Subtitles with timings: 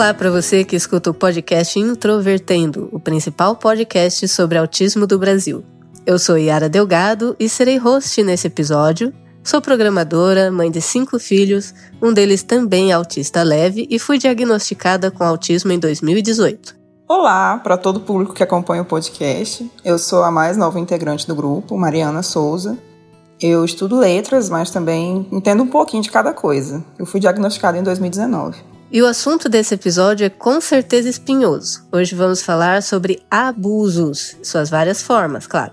[0.00, 5.62] Olá para você que escuta o podcast Introvertendo, o principal podcast sobre autismo do Brasil.
[6.06, 9.12] Eu sou Yara Delgado e serei host nesse episódio.
[9.44, 15.22] Sou programadora, mãe de cinco filhos, um deles também autista leve e fui diagnosticada com
[15.22, 16.74] autismo em 2018.
[17.06, 19.70] Olá para todo o público que acompanha o podcast.
[19.84, 22.78] Eu sou a mais nova integrante do grupo, Mariana Souza.
[23.38, 26.82] Eu estudo letras, mas também entendo um pouquinho de cada coisa.
[26.98, 28.69] Eu fui diagnosticada em 2019.
[28.92, 31.86] E o assunto desse episódio é com certeza espinhoso.
[31.92, 35.70] Hoje vamos falar sobre abusos, suas várias formas, claro.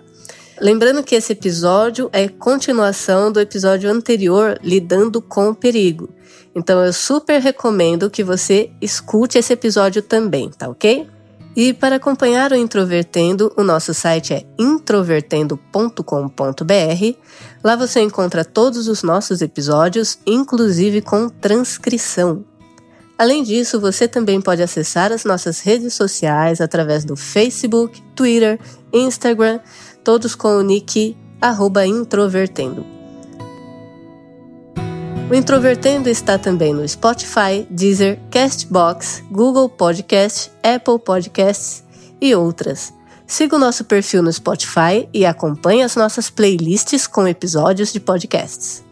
[0.62, 6.10] Lembrando que esse episódio é continuação do episódio anterior lidando com o perigo.
[6.56, 11.08] Então eu super recomendo que você escute esse episódio também, tá ok?
[11.56, 17.18] E para acompanhar o Introvertendo, o nosso site é introvertendo.com.br.
[17.64, 22.46] Lá você encontra todos os nossos episódios, inclusive com transcrição.
[23.18, 28.60] Além disso, você também pode acessar as nossas redes sociais através do Facebook, Twitter,
[28.94, 29.60] Instagram,
[30.04, 31.18] todos com o nick
[31.86, 32.86] introvertendo.
[35.30, 41.84] O Introvertendo está também no Spotify, Deezer, Castbox, Google Podcast, Apple Podcasts
[42.22, 42.94] e outras.
[43.26, 48.86] Siga o nosso perfil no Spotify e acompanhe as nossas playlists com episódios de podcasts.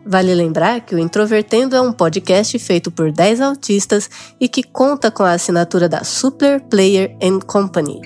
[0.05, 4.11] Vale lembrar que o Introvertendo é um podcast feito por 10 autistas
[4.41, 8.01] e que conta com a assinatura da Super Player and Company.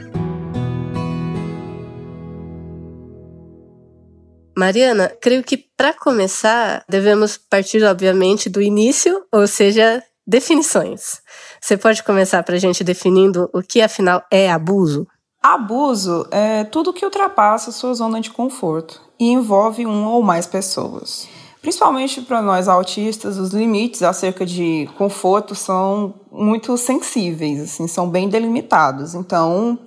[4.57, 11.23] Mariana, creio que para começar devemos partir, obviamente, do início, ou seja, definições.
[11.59, 15.07] Você pode começar para a gente definindo o que afinal é abuso?
[15.43, 21.27] Abuso é tudo que ultrapassa sua zona de conforto e envolve uma ou mais pessoas.
[21.63, 28.29] Principalmente para nós autistas, os limites acerca de conforto são muito sensíveis, assim, são bem
[28.29, 29.15] delimitados.
[29.15, 29.79] Então,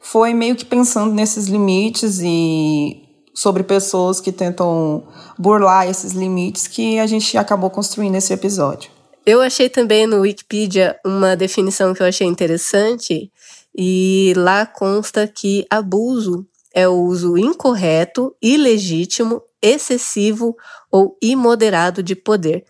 [0.00, 3.02] foi meio que pensando nesses limites e
[3.34, 5.04] sobre pessoas que tentam
[5.38, 8.90] burlar esses limites que a gente acabou construindo esse episódio.
[9.26, 13.30] Eu achei também no Wikipedia uma definição que eu achei interessante,
[13.76, 20.56] e lá consta que abuso é o uso incorreto, ilegítimo, excessivo
[20.90, 22.64] ou imoderado de poder.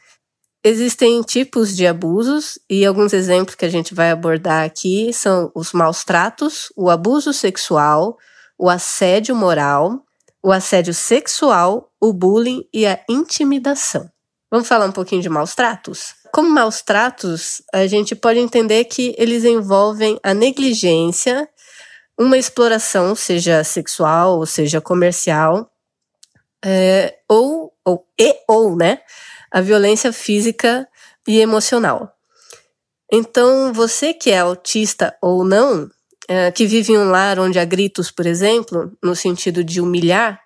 [0.65, 5.73] Existem tipos de abusos e alguns exemplos que a gente vai abordar aqui são os
[5.73, 8.19] maus tratos, o abuso sexual,
[8.59, 10.03] o assédio moral,
[10.43, 14.11] o assédio sexual, o bullying e a intimidação.
[14.51, 16.16] Vamos falar um pouquinho de maus tratos?
[16.33, 21.49] Como maus tratos, a gente pode entender que eles envolvem a negligência,
[22.19, 25.71] uma exploração, seja sexual ou seja comercial,
[26.65, 29.01] é, ou, ou e ou, né,
[29.51, 30.89] a violência física
[31.27, 32.13] e emocional.
[33.13, 35.89] Então, você que é autista ou não,
[36.29, 40.41] é, que vive em um lar onde há gritos, por exemplo, no sentido de humilhar,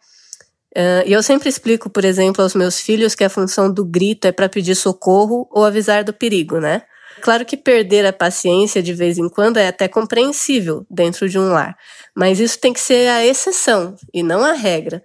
[0.76, 4.26] Uh, e eu sempre explico, por exemplo, aos meus filhos que a função do grito
[4.26, 6.82] é para pedir socorro ou avisar do perigo, né?
[7.20, 11.50] Claro que perder a paciência de vez em quando é até compreensível dentro de um
[11.50, 11.76] lar,
[12.16, 15.02] mas isso tem que ser a exceção e não a regra.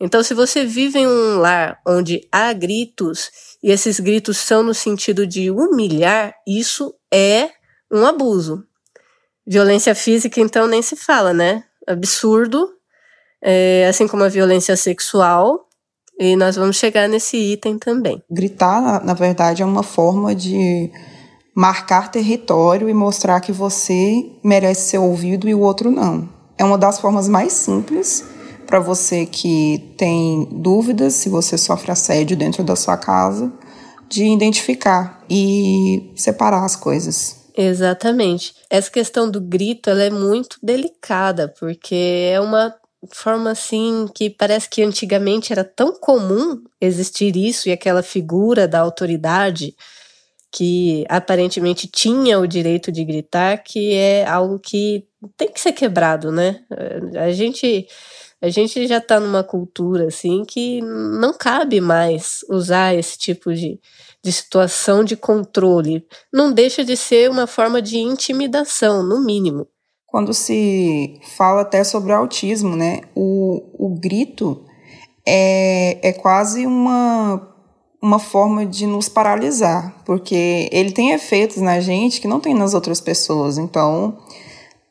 [0.00, 3.30] Então, se você vive em um lar onde há gritos
[3.62, 7.50] e esses gritos são no sentido de humilhar, isso é
[7.88, 8.64] um abuso.
[9.46, 11.62] Violência física, então, nem se fala, né?
[11.86, 12.68] Absurdo,
[13.42, 15.66] é, assim como a violência sexual,
[16.18, 18.22] e nós vamos chegar nesse item também.
[18.30, 20.90] Gritar, na verdade, é uma forma de
[21.54, 26.28] marcar território e mostrar que você merece ser ouvido e o outro não.
[26.56, 28.24] É uma das formas mais simples
[28.66, 33.52] para você que tem dúvidas se você sofre assédio dentro da sua casa,
[34.08, 37.42] de identificar e separar as coisas.
[37.56, 38.54] Exatamente.
[38.70, 42.74] Essa questão do grito ela é muito delicada, porque é uma
[43.10, 48.80] forma assim que parece que antigamente era tão comum existir isso e aquela figura da
[48.80, 49.74] autoridade
[50.50, 55.06] que aparentemente tinha o direito de gritar, que é algo que
[55.36, 56.62] tem que ser quebrado, né?
[57.16, 57.86] A gente
[58.40, 63.80] a gente já está numa cultura assim que não cabe mais usar esse tipo de,
[64.20, 66.04] de situação de controle.
[66.32, 69.68] Não deixa de ser uma forma de intimidação, no mínimo.
[70.12, 73.00] Quando se fala até sobre autismo, né?
[73.14, 74.62] O, o grito
[75.26, 77.48] é, é quase uma,
[78.00, 82.74] uma forma de nos paralisar, porque ele tem efeitos na gente que não tem nas
[82.74, 83.56] outras pessoas.
[83.56, 84.18] Então,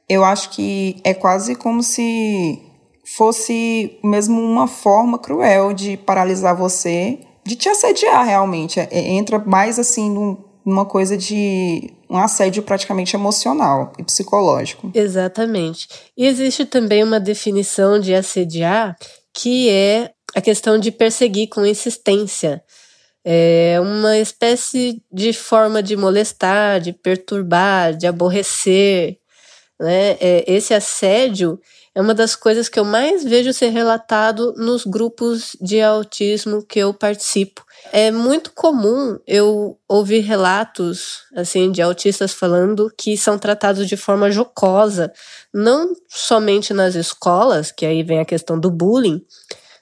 [0.09, 2.59] eu acho que é quase como se
[3.05, 8.79] fosse mesmo uma forma cruel de paralisar você, de te assediar realmente.
[8.79, 10.35] É, entra mais assim num,
[10.65, 14.91] uma coisa de um assédio praticamente emocional e psicológico.
[14.93, 15.87] Exatamente.
[16.17, 18.97] E existe também uma definição de assediar
[19.33, 22.61] que é a questão de perseguir com insistência.
[23.23, 29.17] É uma espécie de forma de molestar, de perturbar, de aborrecer.
[29.79, 30.17] Né?
[30.19, 31.57] É, esse assédio
[31.95, 36.79] é uma das coisas que eu mais vejo ser relatado nos grupos de autismo que
[36.79, 37.63] eu participo.
[37.91, 44.31] É muito comum eu ouvir relatos assim de autistas falando que são tratados de forma
[44.31, 45.11] jocosa,
[45.53, 49.25] não somente nas escolas, que aí vem a questão do bullying,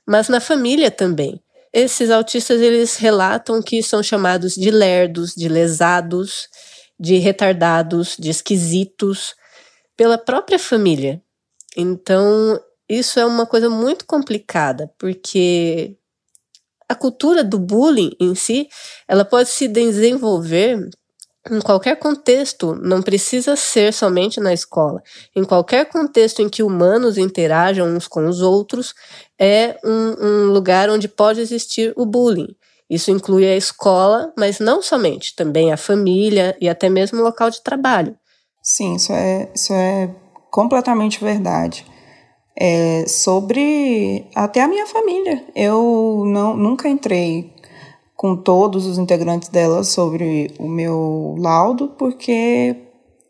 [0.07, 1.41] mas na família também.
[1.71, 6.47] Esses autistas eles relatam que são chamados de lerdos, de lesados,
[6.99, 9.35] de retardados, de esquisitos
[9.95, 11.21] pela própria família.
[11.77, 12.59] Então,
[12.89, 15.98] isso é uma coisa muito complicada, porque
[16.89, 18.67] a cultura do bullying em si,
[19.07, 20.89] ela pode se desenvolver
[21.49, 25.01] em qualquer contexto, não precisa ser somente na escola.
[25.35, 28.93] Em qualquer contexto em que humanos interajam uns com os outros,
[29.39, 32.55] é um, um lugar onde pode existir o bullying.
[32.89, 37.49] Isso inclui a escola, mas não somente, também a família e até mesmo o local
[37.51, 38.15] de trabalho.
[38.61, 40.09] Sim, isso é, isso é
[40.51, 41.85] completamente verdade
[42.59, 45.45] é, sobre até a minha família.
[45.55, 47.53] Eu não, nunca entrei
[48.17, 52.75] com todos os integrantes dela sobre o meu laudo, porque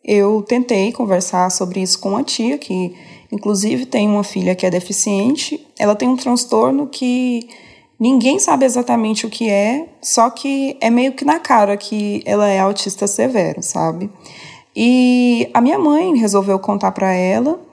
[0.03, 2.95] eu tentei conversar sobre isso com a tia, que
[3.31, 5.63] inclusive tem uma filha que é deficiente.
[5.77, 7.47] Ela tem um transtorno que
[7.99, 12.47] ninguém sabe exatamente o que é, só que é meio que na cara que ela
[12.47, 14.09] é autista severo, sabe?
[14.75, 17.68] E a minha mãe resolveu contar para ela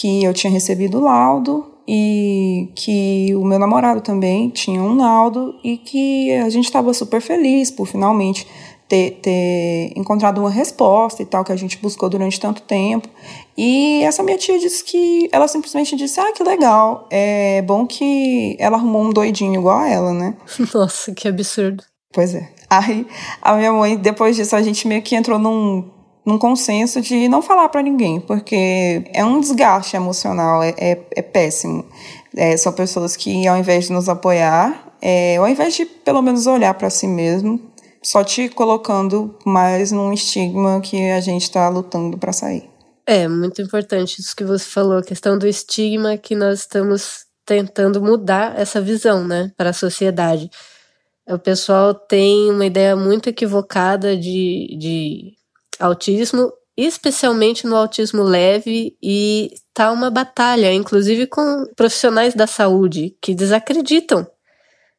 [0.00, 5.54] que eu tinha recebido o laudo e que o meu namorado também tinha um laudo
[5.62, 8.46] e que a gente estava super feliz por finalmente
[8.88, 13.10] ter, ter encontrado uma resposta e tal que a gente buscou durante tanto tempo.
[13.58, 17.06] E essa minha tia disse que ela simplesmente disse: "Ah, que legal.
[17.10, 20.34] É bom que ela arrumou um doidinho igual a ela, né?"
[20.72, 21.84] Nossa, que absurdo.
[22.10, 22.48] Pois é.
[22.70, 23.06] Aí
[23.42, 25.99] a minha mãe, depois disso, a gente meio que entrou num
[26.30, 31.22] num consenso de não falar para ninguém, porque é um desgaste emocional, é, é, é
[31.22, 31.84] péssimo.
[32.36, 36.46] É, são pessoas que, ao invés de nos apoiar, é, ao invés de pelo menos
[36.46, 37.60] olhar para si mesmo,
[38.00, 42.70] só te colocando mais num estigma que a gente está lutando para sair.
[43.04, 48.00] É muito importante isso que você falou, a questão do estigma que nós estamos tentando
[48.00, 50.48] mudar essa visão, né, para a sociedade.
[51.28, 55.39] O pessoal tem uma ideia muito equivocada de, de
[55.80, 63.34] autismo, especialmente no autismo leve, e tá uma batalha, inclusive com profissionais da saúde que
[63.34, 64.26] desacreditam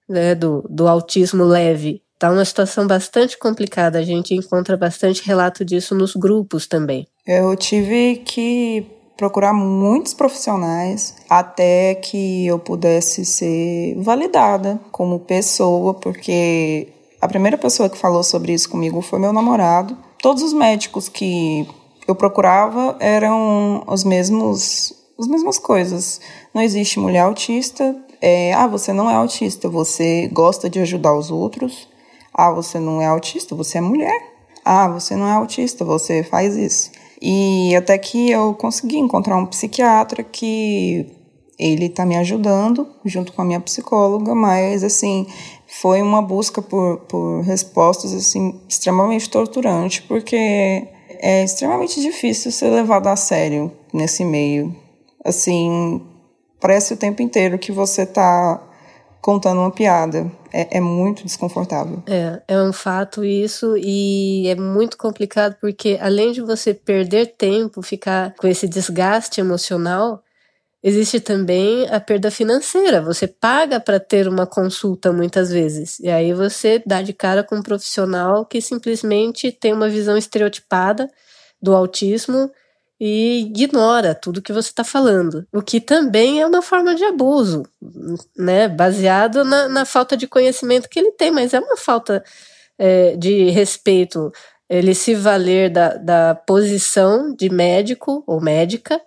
[0.09, 2.01] né, do, do autismo leve.
[2.19, 7.07] Tá uma situação bastante complicada, a gente encontra bastante relato disso nos grupos também.
[7.25, 8.85] Eu tive que
[9.17, 16.87] procurar muitos profissionais até que eu pudesse ser validada como pessoa, porque
[17.21, 21.67] a primeira pessoa que falou sobre isso comigo foi meu namorado todos os médicos que
[22.07, 26.21] eu procurava eram os mesmos, as mesmas coisas.
[26.53, 27.95] Não existe mulher autista.
[28.21, 31.89] É, ah, você não é autista, você gosta de ajudar os outros.
[32.33, 34.31] Ah, você não é autista, você é mulher.
[34.63, 36.91] Ah, você não é autista, você faz isso.
[37.21, 41.05] E até que eu consegui encontrar um psiquiatra que
[41.57, 45.27] ele está me ajudando, junto com a minha psicóloga, mas assim,
[45.79, 50.35] foi uma busca por, por respostas assim extremamente torturante, porque
[51.07, 54.75] é extremamente difícil ser levado a sério nesse meio.
[55.23, 56.01] Assim,
[56.59, 58.61] parece o tempo inteiro que você está
[59.21, 60.29] contando uma piada.
[60.53, 62.03] É, é, muito desconfortável.
[62.05, 67.81] É, é um fato isso, e é muito complicado porque além de você perder tempo,
[67.81, 70.21] ficar com esse desgaste emocional,
[70.83, 73.01] existe também a perda financeira.
[73.01, 75.99] Você paga para ter uma consulta muitas vezes.
[75.99, 81.09] E aí você dá de cara com um profissional que simplesmente tem uma visão estereotipada
[81.61, 82.51] do autismo
[82.99, 85.45] e ignora tudo que você está falando.
[85.51, 87.63] O que também é uma forma de abuso,
[88.37, 88.67] né?
[88.67, 92.23] Baseado na, na falta de conhecimento que ele tem, mas é uma falta
[92.77, 94.31] é, de respeito
[94.69, 99.01] ele se valer da, da posição de médico ou médica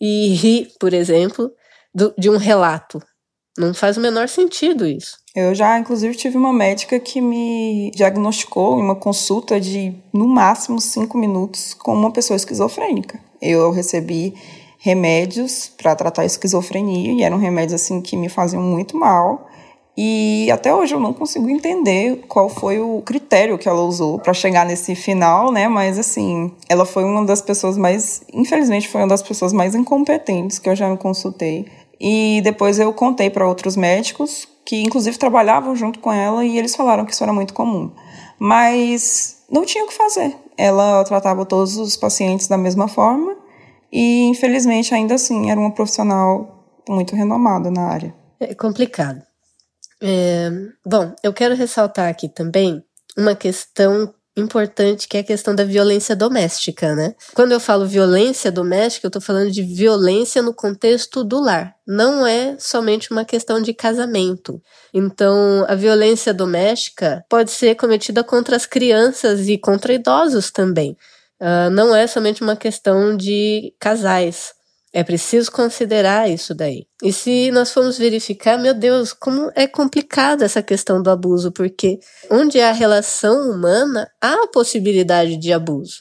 [0.00, 1.50] e rir, por exemplo,
[1.94, 3.00] do, de um relato.
[3.58, 5.16] Não faz o menor sentido isso.
[5.34, 10.78] Eu já, inclusive, tive uma médica que me diagnosticou em uma consulta de, no máximo,
[10.80, 13.18] cinco minutos com uma pessoa esquizofrênica.
[13.40, 14.34] Eu recebi
[14.78, 19.48] remédios para tratar a esquizofrenia e eram remédios assim que me faziam muito mal.
[19.96, 24.34] E até hoje eu não consigo entender qual foi o critério que ela usou para
[24.34, 25.68] chegar nesse final, né?
[25.68, 30.58] Mas assim, ela foi uma das pessoas mais, infelizmente, foi uma das pessoas mais incompetentes
[30.58, 31.66] que eu já me consultei.
[31.98, 36.74] E depois eu contei para outros médicos que inclusive trabalhavam junto com ela e eles
[36.76, 37.90] falaram que isso era muito comum.
[38.38, 40.36] Mas não tinha o que fazer.
[40.58, 43.34] Ela tratava todos os pacientes da mesma forma
[43.90, 48.14] e infelizmente ainda assim era uma profissional muito renomada na área.
[48.38, 49.22] É complicado.
[50.02, 50.50] É,
[50.84, 52.84] bom, eu quero ressaltar aqui também
[53.16, 57.14] uma questão importante que é a questão da violência doméstica, né?
[57.34, 61.74] Quando eu falo violência doméstica, eu tô falando de violência no contexto do lar.
[61.86, 64.60] Não é somente uma questão de casamento.
[64.92, 70.96] Então, a violência doméstica pode ser cometida contra as crianças e contra idosos também.
[71.40, 74.52] Uh, não é somente uma questão de casais.
[74.96, 76.86] É preciso considerar isso daí.
[77.02, 82.00] E se nós formos verificar, meu Deus, como é complicada essa questão do abuso, porque
[82.30, 85.96] onde há relação humana, há a possibilidade de abuso.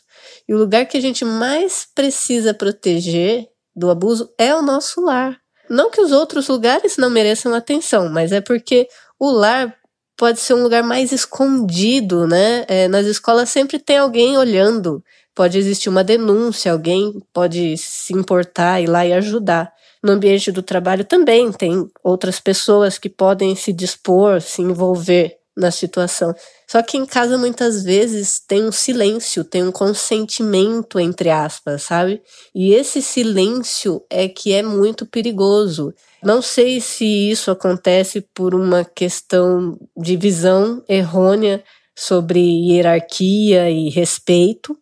[0.47, 5.41] E o lugar que a gente mais precisa proteger do abuso é o nosso lar.
[5.69, 8.87] Não que os outros lugares não mereçam atenção, mas é porque
[9.19, 9.75] o lar
[10.15, 12.63] pode ser um lugar mais escondido, né?
[12.69, 15.03] É, nas escolas sempre tem alguém olhando
[15.35, 19.71] pode existir uma denúncia, alguém pode se importar, ir lá e ajudar.
[20.01, 25.71] No ambiente do trabalho também tem outras pessoas que podem se dispor, se envolver na
[25.71, 26.33] situação.
[26.67, 32.21] Só que em casa muitas vezes tem um silêncio, tem um consentimento entre aspas, sabe?
[32.53, 35.93] E esse silêncio é que é muito perigoso.
[36.23, 41.63] Não sei se isso acontece por uma questão de visão errônea
[41.95, 44.77] sobre hierarquia e respeito,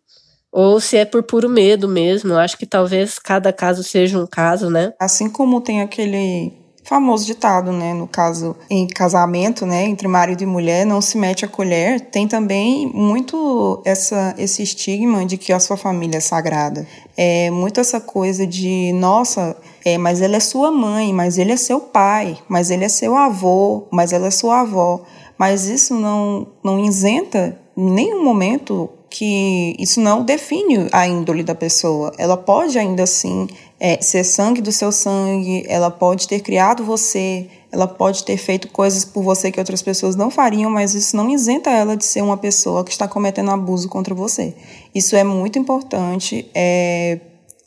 [0.54, 2.32] ou se é por puro medo mesmo.
[2.32, 4.92] Eu acho que talvez cada caso seja um caso, né?
[5.00, 6.52] Assim como tem aquele
[6.84, 11.42] famoso ditado, né, no caso em casamento, né, entre marido e mulher, não se mete
[11.42, 16.86] a colher, tem também muito essa esse estigma de que a sua família é sagrada.
[17.16, 21.56] É muito essa coisa de, nossa, é, mas ela é sua mãe, mas ele é
[21.56, 25.02] seu pai, mas ele é seu avô, mas ela é sua avó.
[25.38, 31.54] Mas isso não não isenta em nenhum momento que isso não define a índole da
[31.54, 32.12] pessoa.
[32.18, 33.46] Ela pode ainda assim
[33.78, 38.66] é, ser sangue do seu sangue, ela pode ter criado você, ela pode ter feito
[38.66, 42.22] coisas por você que outras pessoas não fariam, mas isso não isenta ela de ser
[42.22, 44.52] uma pessoa que está cometendo abuso contra você.
[44.92, 46.50] Isso é muito importante.
[46.52, 47.20] É,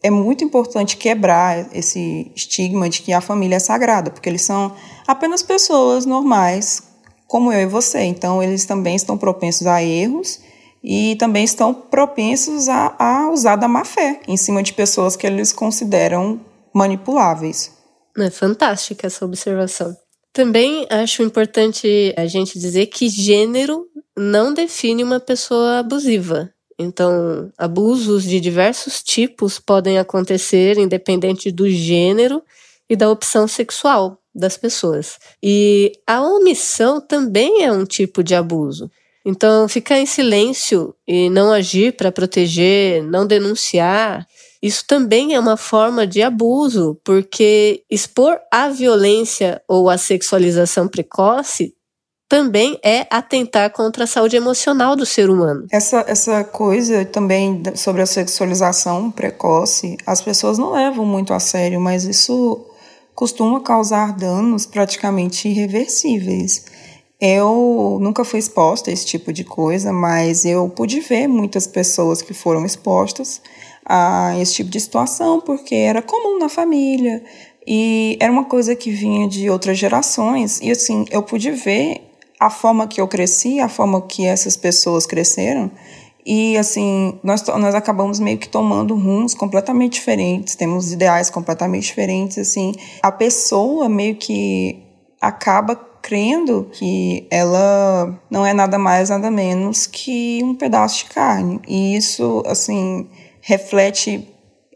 [0.04, 4.74] é muito importante quebrar esse estigma de que a família é sagrada, porque eles são
[5.08, 6.84] apenas pessoas normais,
[7.26, 8.02] como eu e você.
[8.02, 10.46] Então, eles também estão propensos a erros
[10.84, 15.26] e também estão propensos a, a usar da má fé em cima de pessoas que
[15.26, 16.40] eles consideram
[16.74, 17.72] manipuláveis.
[18.18, 19.96] É fantástica essa observação.
[20.34, 26.52] Também acho importante a gente dizer que gênero não define uma pessoa abusiva.
[26.80, 32.44] Então, abusos de diversos tipos podem acontecer independente do gênero
[32.88, 35.18] e da opção sexual das pessoas.
[35.42, 38.92] E a omissão também é um tipo de abuso.
[39.30, 44.26] Então, ficar em silêncio e não agir para proteger, não denunciar,
[44.64, 51.74] isso também é uma forma de abuso, porque expor a violência ou a sexualização precoce
[52.30, 55.66] também é atentar contra a saúde emocional do ser humano.
[55.74, 61.82] Essa, essa coisa também sobre a sexualização precoce, as pessoas não levam muito a sério,
[61.82, 62.66] mas isso
[63.14, 66.77] costuma causar danos praticamente irreversíveis.
[67.20, 72.22] Eu nunca fui exposta a esse tipo de coisa, mas eu pude ver muitas pessoas
[72.22, 73.42] que foram expostas
[73.84, 77.24] a esse tipo de situação, porque era comum na família
[77.66, 80.60] e era uma coisa que vinha de outras gerações.
[80.62, 82.02] E assim, eu pude ver
[82.40, 85.72] a forma que eu cresci, a forma que essas pessoas cresceram.
[86.24, 92.38] E assim, nós, nós acabamos meio que tomando rumos completamente diferentes, temos ideais completamente diferentes.
[92.38, 94.84] Assim, a pessoa meio que
[95.20, 95.76] acaba
[96.08, 101.60] crendo que ela não é nada mais, nada menos que um pedaço de carne.
[101.68, 103.10] E isso, assim,
[103.42, 104.26] reflete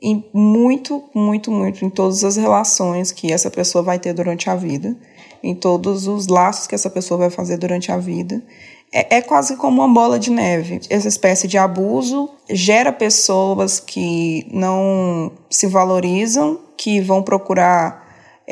[0.01, 4.55] em muito, muito, muito em todas as relações que essa pessoa vai ter durante a
[4.57, 4.93] vida,
[5.41, 8.43] em todos os laços que essa pessoa vai fazer durante a vida.
[8.93, 10.81] É, é quase como uma bola de neve.
[10.89, 18.00] Essa espécie de abuso gera pessoas que não se valorizam, que vão procurar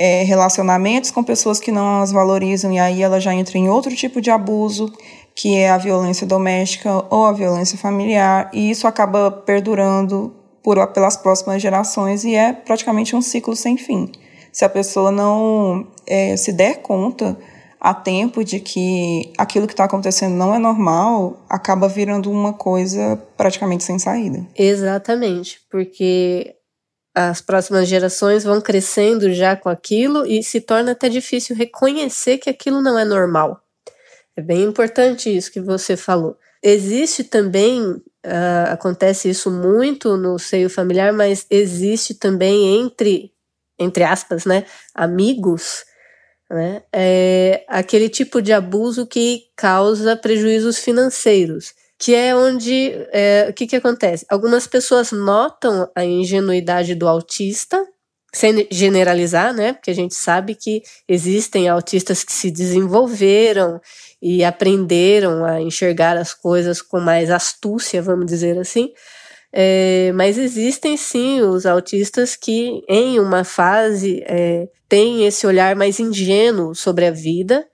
[0.02, 3.94] é, relacionamentos com pessoas que não as valorizam, e aí ela já entra em outro
[3.94, 4.90] tipo de abuso,
[5.36, 11.18] que é a violência doméstica ou a violência familiar, e isso acaba perdurando por, pelas
[11.18, 14.10] próximas gerações e é praticamente um ciclo sem fim.
[14.54, 17.38] Se a pessoa não é, se der conta
[17.78, 23.22] a tempo de que aquilo que está acontecendo não é normal, acaba virando uma coisa
[23.36, 24.48] praticamente sem saída.
[24.58, 26.56] Exatamente, porque
[27.20, 32.50] as próximas gerações vão crescendo já com aquilo e se torna até difícil reconhecer que
[32.50, 33.62] aquilo não é normal.
[34.38, 36.38] É bem importante isso que você falou.
[36.64, 43.34] Existe também, uh, acontece isso muito no seio familiar, mas existe também entre,
[43.78, 45.84] entre aspas, né, amigos,
[46.50, 53.54] né, é aquele tipo de abuso que causa prejuízos financeiros que é onde é, o
[53.54, 54.26] que, que acontece?
[54.30, 57.86] Algumas pessoas notam a ingenuidade do autista,
[58.34, 59.74] sem generalizar, né?
[59.74, 63.82] Porque a gente sabe que existem autistas que se desenvolveram
[64.22, 68.94] e aprenderam a enxergar as coisas com mais astúcia, vamos dizer assim.
[69.52, 76.00] É, mas existem sim os autistas que, em uma fase, é, têm esse olhar mais
[76.00, 77.68] ingênuo sobre a vida,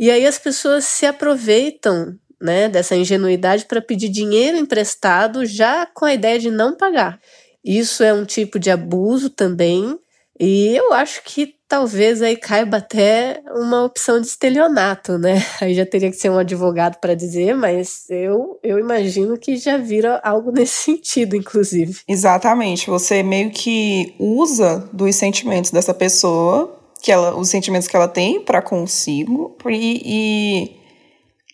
[0.00, 6.04] e aí as pessoas se aproveitam né, dessa ingenuidade para pedir dinheiro emprestado já com
[6.04, 7.20] a ideia de não pagar.
[7.64, 9.96] Isso é um tipo de abuso também,
[10.44, 15.42] e eu acho que talvez aí caiba até uma opção de estelionato, né?
[15.60, 19.76] Aí já teria que ser um advogado para dizer, mas eu, eu imagino que já
[19.76, 22.00] vira algo nesse sentido, inclusive.
[22.08, 22.90] Exatamente.
[22.90, 28.40] Você meio que usa dos sentimentos dessa pessoa, que ela, os sentimentos que ela tem
[28.40, 30.81] para consigo, e, e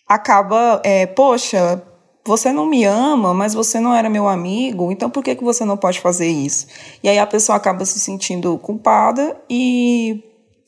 [0.09, 1.81] acaba, é, poxa,
[2.25, 5.63] você não me ama, mas você não era meu amigo, então por que, que você
[5.63, 6.65] não pode fazer isso?
[7.03, 10.23] E aí a pessoa acaba se sentindo culpada e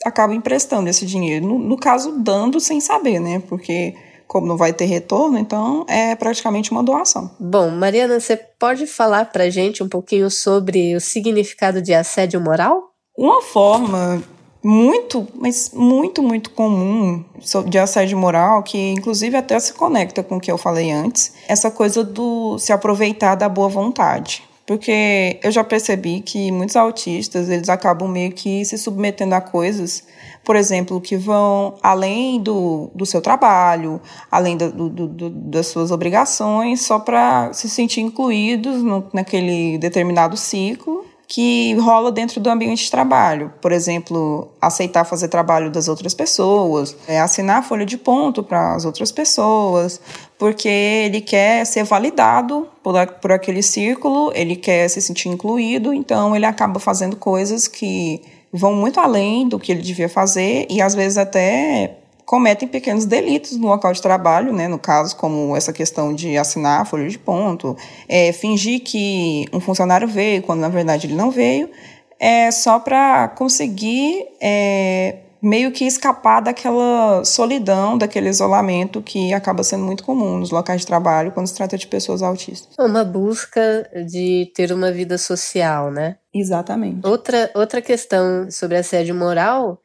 [0.05, 1.47] acaba emprestando esse dinheiro.
[1.47, 3.41] No, no caso, dando sem saber, né?
[3.49, 3.95] Porque
[4.27, 7.29] como não vai ter retorno, então é praticamente uma doação.
[7.37, 12.91] Bom, Mariana, você pode falar pra gente um pouquinho sobre o significado de assédio moral?
[13.17, 14.23] Uma forma
[14.63, 17.23] muito, mas muito, muito comum
[17.67, 21.71] de assédio moral, que inclusive até se conecta com o que eu falei antes, essa
[21.71, 24.43] coisa do se aproveitar da boa vontade.
[24.65, 30.03] Porque eu já percebi que muitos autistas, eles acabam meio que se submetendo a coisas,
[30.45, 33.99] por exemplo, que vão além do, do seu trabalho,
[34.31, 40.37] além do, do, do das suas obrigações, só para se sentir incluídos no, naquele determinado
[40.37, 41.00] ciclo
[41.31, 43.53] que rola dentro do ambiente de trabalho.
[43.61, 48.75] Por exemplo, aceitar fazer trabalho das outras pessoas, é, assinar a folha de ponto para
[48.75, 50.01] as outras pessoas,
[50.37, 56.35] porque ele quer ser validado por, por aquele círculo, ele quer se sentir incluído, então
[56.35, 60.93] ele acaba fazendo coisas que vão muito além do que ele devia fazer e às
[60.93, 62.00] vezes até
[62.31, 64.65] cometem pequenos delitos no local de trabalho, né?
[64.65, 67.75] no caso, como essa questão de assinar a folha de ponto,
[68.07, 71.69] é, fingir que um funcionário veio quando na verdade ele não veio,
[72.17, 79.83] é só para conseguir é, meio que escapar daquela solidão, daquele isolamento que acaba sendo
[79.83, 82.73] muito comum nos locais de trabalho quando se trata de pessoas autistas.
[82.79, 86.15] Uma busca de ter uma vida social, né?
[86.33, 87.05] Exatamente.
[87.05, 89.80] Outra, outra questão sobre assédio moral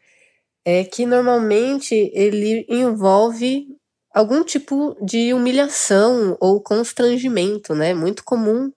[0.66, 3.68] é que normalmente ele envolve
[4.12, 7.94] algum tipo de humilhação ou constrangimento, né?
[7.94, 8.72] Muito comum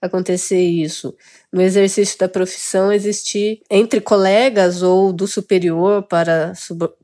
[0.00, 1.14] acontecer isso.
[1.52, 6.54] No exercício da profissão, existir entre colegas ou do superior para,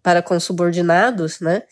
[0.02, 1.62] para com subordinados, né?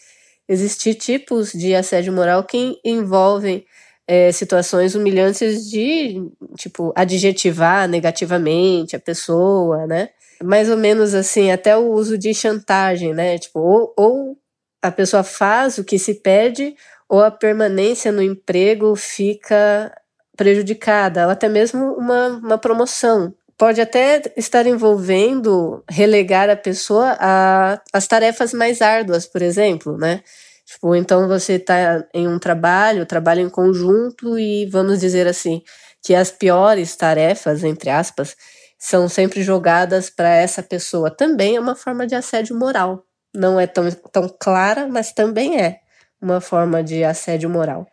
[0.46, 3.64] Existir tipos de assédio moral que envolvem
[4.06, 6.22] é, situações humilhantes de,
[6.56, 10.10] tipo, adjetivar negativamente a pessoa, né?
[10.42, 13.38] Mais ou menos assim, até o uso de chantagem, né?
[13.38, 14.38] Tipo, ou, ou
[14.82, 16.74] a pessoa faz o que se pede
[17.08, 19.92] ou a permanência no emprego fica
[20.36, 23.34] prejudicada, ou até mesmo uma, uma promoção.
[23.56, 30.22] Pode até estar envolvendo relegar a pessoa a as tarefas mais árduas, por exemplo, né?
[30.64, 35.62] Tipo, então você está em um trabalho, trabalho em conjunto e vamos dizer assim,
[36.04, 38.36] que as piores tarefas, entre aspas,
[38.78, 41.10] são sempre jogadas para essa pessoa.
[41.10, 43.04] Também é uma forma de assédio moral.
[43.34, 45.80] Não é tão, tão clara, mas também é
[46.22, 47.86] uma forma de assédio moral.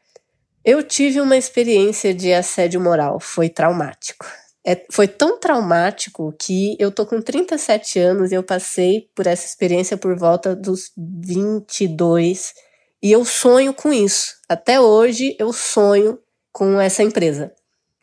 [0.63, 4.25] Eu tive uma experiência de assédio moral, foi traumático.
[4.65, 9.45] É, foi tão traumático que eu tô com 37 anos e eu passei por essa
[9.45, 12.51] experiência por volta dos 22
[13.03, 14.33] e eu sonho com isso.
[14.49, 16.17] Até hoje eu sonho
[16.51, 17.53] com essa empresa.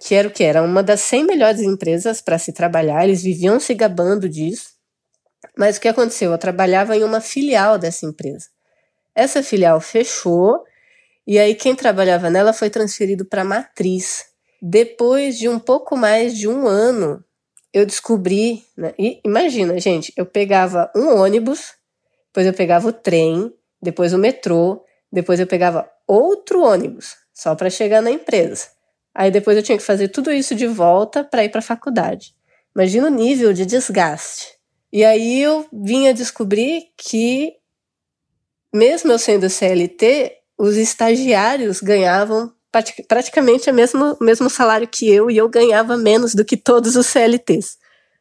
[0.05, 0.43] Que era o que?
[0.43, 4.71] Era uma das 100 melhores empresas para se trabalhar, eles viviam se gabando disso.
[5.57, 6.33] Mas o que aconteceu?
[6.33, 8.47] Eu trabalhava em uma filial dessa empresa.
[9.15, 10.65] Essa filial fechou
[11.25, 14.25] e aí quem trabalhava nela foi transferido para matriz.
[14.61, 17.25] Depois de um pouco mais de um ano,
[17.73, 18.93] eu descobri, né?
[18.99, 21.75] E imagina, gente, eu pegava um ônibus,
[22.27, 27.71] depois eu pegava o trem, depois o metrô, depois eu pegava outro ônibus, só para
[27.71, 28.67] chegar na empresa.
[29.15, 32.35] Aí depois eu tinha que fazer tudo isso de volta para ir para a faculdade.
[32.75, 34.57] Imagina o nível de desgaste.
[34.93, 37.55] E aí eu vinha descobrir que
[38.73, 42.53] mesmo eu sendo CLT, os estagiários ganhavam
[43.07, 47.07] praticamente o mesmo, mesmo salário que eu e eu ganhava menos do que todos os
[47.07, 47.77] CLTs.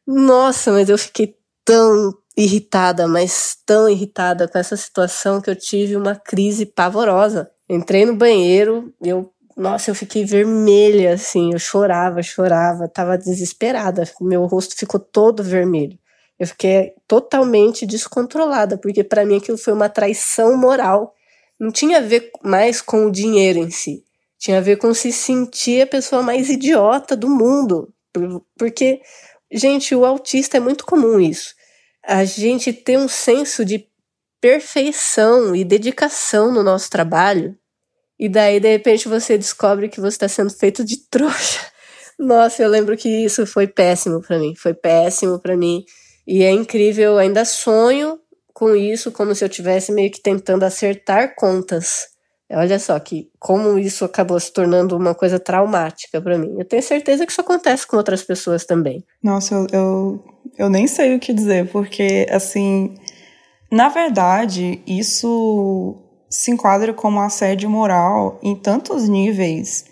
[0.05, 5.95] Nossa, mas eu fiquei tão irritada, mas tão irritada com essa situação que eu tive
[5.95, 7.49] uma crise pavorosa.
[7.69, 14.45] Entrei no banheiro, eu, nossa, eu fiquei vermelha assim, eu chorava, chorava, tava desesperada, meu
[14.45, 15.97] rosto ficou todo vermelho.
[16.39, 21.13] Eu fiquei totalmente descontrolada, porque para mim aquilo foi uma traição moral.
[21.59, 24.03] Não tinha a ver mais com o dinheiro em si.
[24.39, 27.93] Tinha a ver com se sentir a pessoa mais idiota do mundo.
[28.57, 29.01] Porque,
[29.51, 31.53] gente, o autista é muito comum isso.
[32.03, 33.87] A gente tem um senso de
[34.41, 37.55] perfeição e dedicação no nosso trabalho.
[38.21, 41.59] E daí, de repente, você descobre que você está sendo feito de trouxa.
[42.19, 44.53] Nossa, eu lembro que isso foi péssimo para mim.
[44.55, 45.83] Foi péssimo para mim.
[46.27, 48.19] E é incrível, ainda sonho
[48.53, 52.09] com isso, como se eu tivesse meio que tentando acertar contas.
[52.51, 56.57] Olha só que como isso acabou se tornando uma coisa traumática para mim.
[56.59, 59.03] Eu tenho certeza que isso acontece com outras pessoas também.
[59.23, 60.25] Nossa, eu, eu,
[60.59, 62.93] eu nem sei o que dizer, porque assim,
[63.71, 69.85] na verdade, isso se enquadra como assédio moral em tantos níveis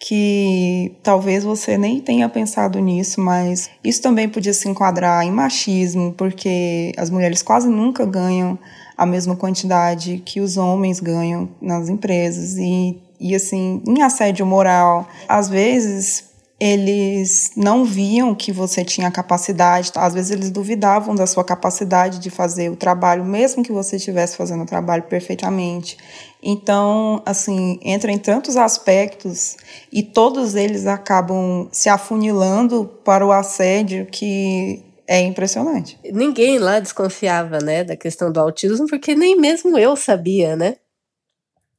[0.00, 6.12] que talvez você nem tenha pensado nisso, mas isso também podia se enquadrar em machismo,
[6.12, 8.58] porque as mulheres quase nunca ganham
[8.96, 12.56] a mesma quantidade que os homens ganham nas empresas.
[12.56, 16.24] E e assim, em assédio moral, às vezes
[16.58, 22.30] eles não viam que você tinha capacidade, às vezes eles duvidavam da sua capacidade de
[22.30, 25.96] fazer o trabalho, mesmo que você estivesse fazendo o trabalho perfeitamente.
[26.42, 29.56] Então, assim, entra em tantos aspectos
[29.92, 35.98] e todos eles acabam se afunilando para o assédio que é impressionante.
[36.04, 40.76] Ninguém lá desconfiava, né, da questão do autismo, porque nem mesmo eu sabia, né?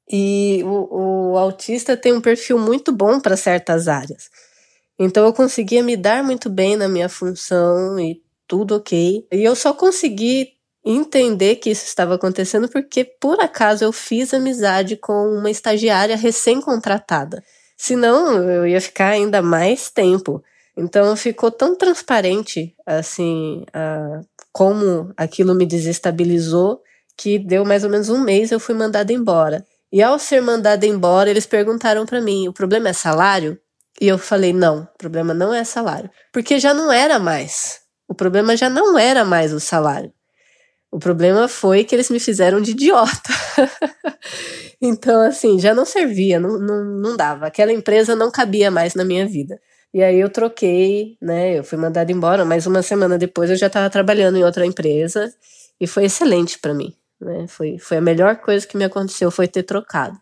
[0.07, 4.29] E o, o autista tem um perfil muito bom para certas áreas.
[4.97, 9.27] Então eu conseguia me dar muito bem na minha função e tudo ok.
[9.31, 10.53] E eu só consegui
[10.83, 17.43] entender que isso estava acontecendo porque por acaso eu fiz amizade com uma estagiária recém-contratada.
[17.75, 20.43] Senão eu ia ficar ainda mais tempo.
[20.77, 26.81] Então ficou tão transparente assim a, como aquilo me desestabilizou
[27.17, 29.65] que deu mais ou menos um mês eu fui mandada embora.
[29.91, 33.57] E ao ser mandada embora, eles perguntaram para mim: o problema é salário?
[34.01, 36.09] E eu falei: não, o problema não é salário.
[36.31, 37.81] Porque já não era mais.
[38.07, 40.13] O problema já não era mais o salário.
[40.91, 43.29] O problema foi que eles me fizeram de idiota.
[44.81, 47.47] então, assim, já não servia, não, não, não dava.
[47.47, 49.59] Aquela empresa não cabia mais na minha vida.
[49.93, 51.57] E aí eu troquei, né?
[51.57, 55.29] Eu fui mandada embora, mas uma semana depois eu já estava trabalhando em outra empresa
[55.79, 56.93] e foi excelente para mim.
[57.19, 57.45] Né?
[57.47, 60.17] Foi, foi a melhor coisa que me aconteceu, foi ter trocado.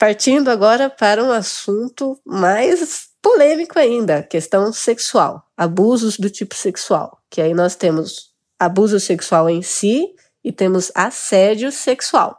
[0.00, 7.38] Partindo agora para um assunto mais polêmico ainda, questão sexual, abusos do tipo sexual, que
[7.38, 10.08] aí nós temos abuso sexual em si
[10.42, 12.34] e temos assédio sexual.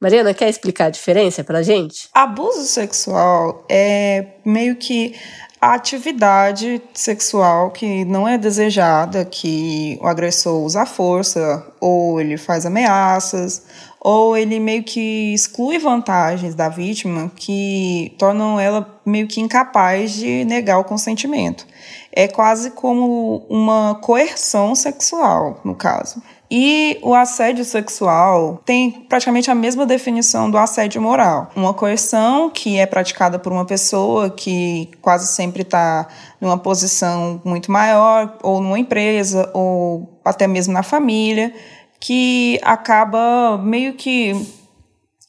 [0.00, 2.08] Mariana, quer explicar a diferença pra gente?
[2.14, 5.16] Abuso sexual é meio que
[5.60, 12.64] a atividade sexual que não é desejada, que o agressor usa força, ou ele faz
[12.64, 13.64] ameaças,
[14.00, 20.44] ou ele meio que exclui vantagens da vítima que tornam ela meio que incapaz de
[20.44, 21.66] negar o consentimento.
[22.12, 26.22] É quase como uma coerção sexual, no caso.
[26.50, 31.50] E o assédio sexual tem praticamente a mesma definição do assédio moral.
[31.54, 36.08] Uma coerção que é praticada por uma pessoa que quase sempre está
[36.40, 41.52] numa posição muito maior, ou numa empresa, ou até mesmo na família,
[42.00, 44.32] que acaba meio que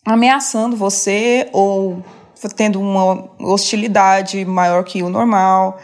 [0.06, 2.02] ameaçando você ou
[2.56, 5.78] tendo uma hostilidade maior que o normal,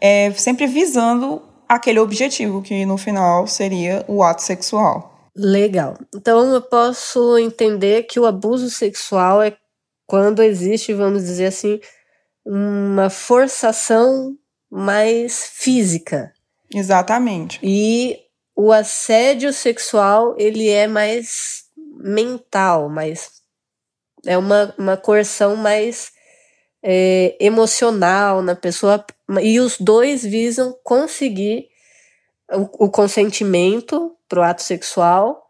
[0.00, 5.30] é, sempre visando aquele objetivo que no final seria o ato sexual.
[5.36, 5.96] Legal.
[6.12, 9.56] Então eu posso entender que o abuso sexual é
[10.04, 11.80] quando existe, vamos dizer assim,
[12.44, 14.36] uma forçação
[14.68, 16.32] mais física.
[16.74, 17.60] Exatamente.
[17.62, 18.18] E
[18.56, 23.40] o assédio sexual, ele é mais mental, mais
[24.26, 26.10] é uma, uma coerção mais
[26.82, 29.04] é, emocional na pessoa,
[29.42, 31.68] e os dois visam conseguir
[32.50, 35.46] o, o consentimento para o ato sexual,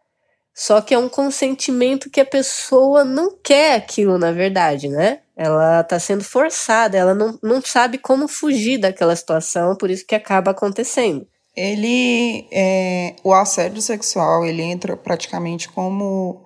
[0.54, 5.20] só que é um consentimento que a pessoa não quer aquilo, na verdade, né?
[5.36, 10.14] Ela está sendo forçada, ela não, não sabe como fugir daquela situação, por isso que
[10.14, 11.26] acaba acontecendo.
[11.56, 16.44] Ele, é, o assédio sexual, ele entra praticamente como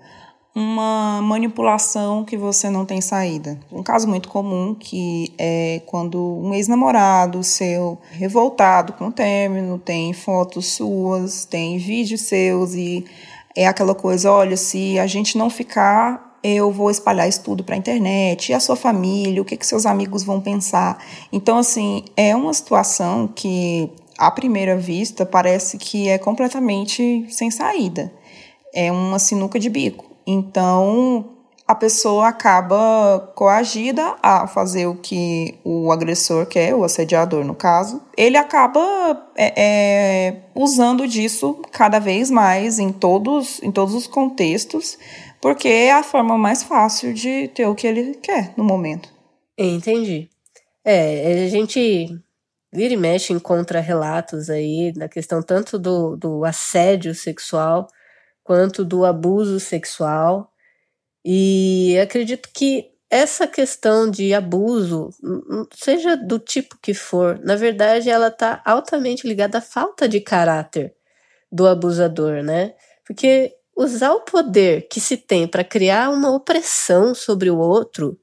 [0.54, 3.58] uma manipulação que você não tem saída.
[3.72, 10.12] Um caso muito comum que é quando um ex-namorado seu revoltado com o término tem
[10.12, 13.04] fotos suas, tem vídeos seus e
[13.56, 17.74] é aquela coisa, olha, se a gente não ficar, eu vou espalhar isso tudo para
[17.74, 20.98] a internet, e a sua família, o que que seus amigos vão pensar.
[21.32, 28.12] Então assim, é uma situação que à primeira vista parece que é completamente sem saída.
[28.72, 30.13] É uma sinuca de bico.
[30.26, 31.34] Então,
[31.66, 38.02] a pessoa acaba coagida a fazer o que o agressor quer, o assediador no caso.
[38.16, 44.98] Ele acaba é, é, usando disso cada vez mais em todos, em todos os contextos,
[45.40, 49.08] porque é a forma mais fácil de ter o que ele quer no momento.
[49.56, 50.28] Entendi.
[50.84, 52.08] É, a gente
[52.70, 57.88] vira e mexe encontra relatos aí da questão tanto do, do assédio sexual
[58.44, 60.52] quanto do abuso sexual.
[61.24, 65.10] E acredito que essa questão de abuso,
[65.72, 70.94] seja do tipo que for, na verdade ela está altamente ligada à falta de caráter
[71.50, 72.74] do abusador, né?
[73.06, 78.18] Porque usar o poder que se tem para criar uma opressão sobre o outro,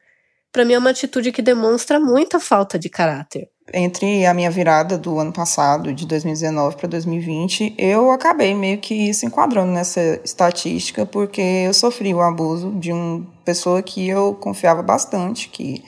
[0.52, 4.98] para mim é uma atitude que demonstra muita falta de caráter entre a minha virada
[4.98, 11.06] do ano passado, de 2019 para 2020, eu acabei meio que se enquadrando nessa estatística,
[11.06, 15.84] porque eu sofri o abuso de uma pessoa que eu confiava bastante, que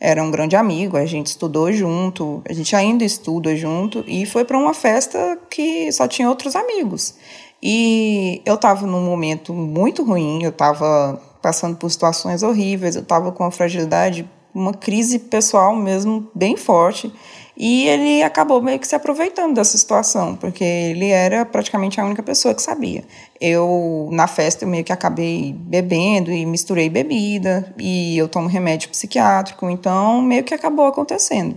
[0.00, 4.44] era um grande amigo, a gente estudou junto, a gente ainda estuda junto, e foi
[4.44, 7.14] para uma festa que só tinha outros amigos.
[7.62, 13.32] E eu estava num momento muito ruim, eu estava passando por situações horríveis, eu estava
[13.32, 17.12] com uma fragilidade uma crise pessoal mesmo bem forte.
[17.60, 22.22] E ele acabou meio que se aproveitando dessa situação, porque ele era praticamente a única
[22.22, 23.02] pessoa que sabia.
[23.40, 28.88] Eu, na festa, eu meio que acabei bebendo e misturei bebida, e eu tomo remédio
[28.90, 31.56] psiquiátrico, então meio que acabou acontecendo.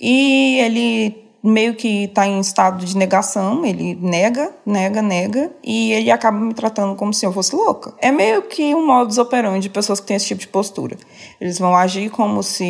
[0.00, 6.10] E ele meio que está em estado de negação, ele nega, nega, nega, e ele
[6.10, 7.92] acaba me tratando como se eu fosse louca.
[7.98, 10.96] É meio que um modus operandi de pessoas que têm esse tipo de postura.
[11.38, 12.64] Eles vão agir como se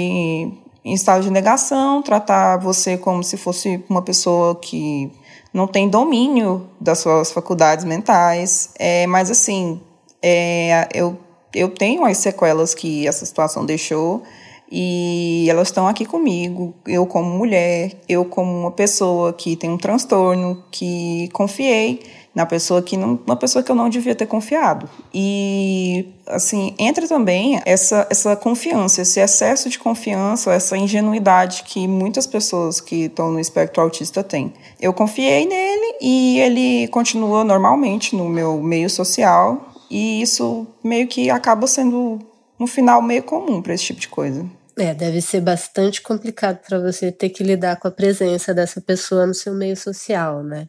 [0.85, 5.11] em estado de negação, tratar você como se fosse uma pessoa que
[5.53, 8.71] não tem domínio das suas faculdades mentais.
[8.77, 9.81] É, mas assim,
[10.21, 11.17] é, eu,
[11.55, 14.25] eu tenho as sequelas que essa situação deixou
[14.71, 19.79] e elas estão aqui comigo, eu como mulher, eu como uma pessoa que tem um
[19.79, 22.01] transtorno, que confiei
[22.35, 24.89] na pessoa que não, uma pessoa que eu não devia ter confiado.
[25.13, 32.27] E assim, entra também essa essa confiança, esse excesso de confiança, essa ingenuidade que muitas
[32.27, 34.53] pessoas que estão no espectro autista têm.
[34.81, 41.31] Eu confiei nele e ele continua normalmente no meu meio social, e isso meio que
[41.31, 42.19] acaba sendo
[42.59, 44.49] um final meio comum para esse tipo de coisa.
[44.77, 49.27] É, deve ser bastante complicado para você ter que lidar com a presença dessa pessoa
[49.27, 50.69] no seu meio social, né?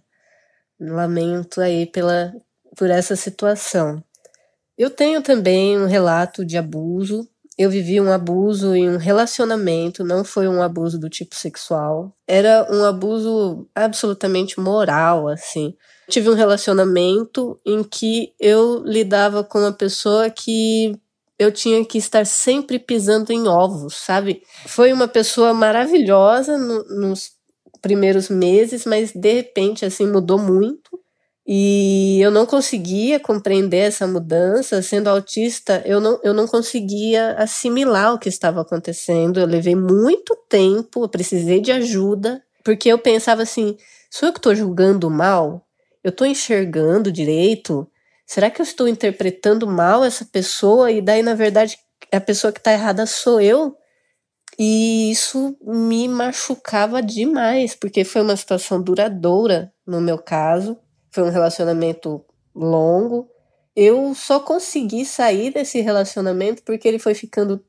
[0.80, 2.32] Lamento aí pela,
[2.78, 4.04] por essa situação.
[4.78, 7.28] Eu tenho também um relato de abuso.
[7.58, 12.14] Eu vivi um abuso em um relacionamento, não foi um abuso do tipo sexual.
[12.28, 15.74] Era um abuso absolutamente moral, assim.
[16.10, 21.00] Tive um relacionamento em que eu lidava com uma pessoa que
[21.38, 24.42] eu tinha que estar sempre pisando em ovos, sabe?
[24.66, 27.32] Foi uma pessoa maravilhosa no, nos
[27.82, 31.00] primeiros meses, mas de repente assim mudou muito.
[31.48, 34.82] E eu não conseguia compreender essa mudança.
[34.82, 39.40] Sendo autista, eu não, eu não conseguia assimilar o que estava acontecendo.
[39.40, 43.78] Eu levei muito tempo, eu precisei de ajuda, porque eu pensava assim:
[44.10, 45.64] sou eu que estou julgando mal?
[46.04, 47.88] Eu estou enxergando direito?
[48.26, 50.92] Será que eu estou interpretando mal essa pessoa?
[50.92, 51.78] E daí, na verdade,
[52.12, 53.76] a pessoa que está errada sou eu?
[54.58, 60.78] E isso me machucava demais, porque foi uma situação duradoura no meu caso
[61.16, 62.22] foi um relacionamento
[62.54, 63.30] longo.
[63.74, 67.64] Eu só consegui sair desse relacionamento porque ele foi ficando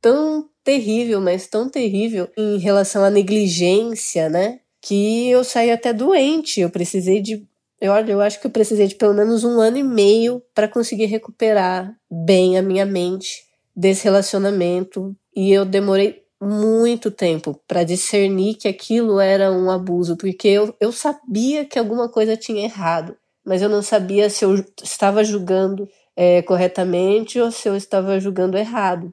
[0.00, 4.60] tão terrível, mas tão terrível em relação à negligência, né?
[4.80, 6.60] Que eu saí até doente.
[6.60, 7.46] Eu precisei de.
[7.84, 11.04] Eu, eu acho que eu precisei de pelo menos um ano e meio para conseguir
[11.04, 13.44] recuperar bem a minha mente
[13.76, 15.14] desse relacionamento.
[15.36, 20.90] E eu demorei muito tempo para discernir que aquilo era um abuso, porque eu, eu
[20.90, 26.40] sabia que alguma coisa tinha errado, mas eu não sabia se eu estava julgando é,
[26.40, 29.12] corretamente ou se eu estava julgando errado.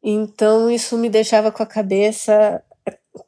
[0.00, 2.62] Então isso me deixava com a cabeça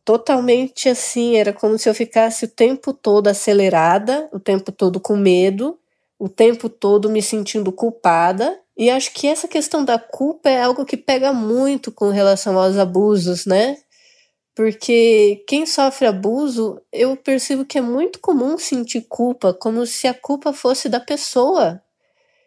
[0.05, 5.17] totalmente assim, era como se eu ficasse o tempo todo acelerada, o tempo todo com
[5.17, 5.79] medo,
[6.19, 10.85] o tempo todo me sentindo culpada e acho que essa questão da culpa é algo
[10.85, 13.77] que pega muito com relação aos abusos, né?
[14.55, 20.15] Porque quem sofre abuso, eu percebo que é muito comum sentir culpa, como se a
[20.15, 21.83] culpa fosse da pessoa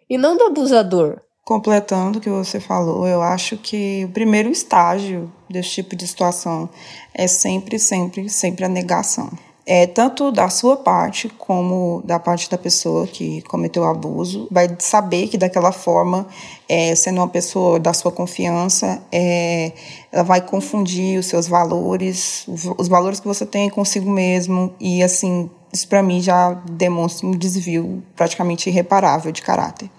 [0.10, 1.22] e não do abusador.
[1.50, 6.70] Completando o que você falou, eu acho que o primeiro estágio desse tipo de situação
[7.12, 9.32] é sempre, sempre, sempre a negação.
[9.66, 14.70] É, tanto da sua parte como da parte da pessoa que cometeu o abuso, vai
[14.78, 16.28] saber que daquela forma,
[16.68, 19.72] é, sendo uma pessoa da sua confiança, é,
[20.12, 22.46] ela vai confundir os seus valores,
[22.78, 27.32] os valores que você tem consigo mesmo, e assim, isso para mim já demonstra um
[27.32, 29.90] desvio praticamente irreparável de caráter.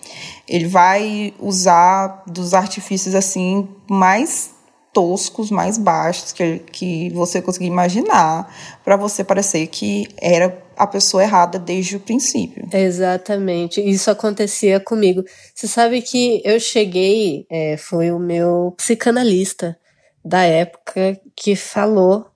[0.49, 4.51] Ele vai usar dos artifícios assim mais
[4.93, 8.53] toscos, mais baixos que, que você conseguir imaginar,
[8.85, 12.69] para você parecer que era a pessoa errada desde o princípio.
[12.73, 15.23] Exatamente, isso acontecia comigo.
[15.55, 19.79] Você sabe que eu cheguei, é, foi o meu psicanalista
[20.25, 22.27] da época que falou,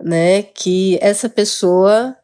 [0.00, 2.16] né, que essa pessoa